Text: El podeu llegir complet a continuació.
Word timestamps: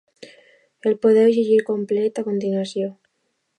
El 0.91 0.95
podeu 1.03 1.29
llegir 1.35 1.59
complet 1.69 2.21
a 2.21 2.27
continuació. 2.31 2.91